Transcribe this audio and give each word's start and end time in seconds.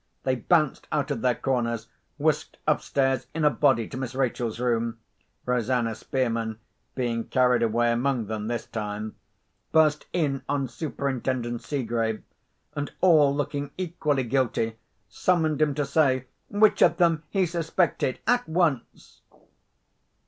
They 0.23 0.33
bounced 0.33 0.87
out 0.91 1.11
of 1.11 1.21
their 1.21 1.35
corners, 1.35 1.87
whisked 2.17 2.57
upstairs 2.65 3.27
in 3.35 3.45
a 3.45 3.51
body 3.51 3.87
to 3.87 3.97
Miss 3.97 4.15
Rachel's 4.15 4.59
room 4.59 4.97
(Rosanna 5.45 5.93
Spearman 5.93 6.57
being 6.95 7.25
carried 7.25 7.61
away 7.61 7.91
among 7.91 8.25
them 8.25 8.47
this 8.47 8.65
time), 8.65 9.13
burst 9.71 10.07
in 10.11 10.41
on 10.49 10.67
Superintendent 10.67 11.61
Seegrave, 11.61 12.23
and, 12.73 12.91
all 13.01 13.35
looking 13.35 13.69
equally 13.77 14.23
guilty, 14.23 14.75
summoned 15.07 15.61
him 15.61 15.75
to 15.75 15.85
say 15.85 16.25
which 16.49 16.81
of 16.81 16.97
them 16.97 17.21
he 17.29 17.45
suspected, 17.45 18.17
at 18.25 18.49
once. 18.49 19.21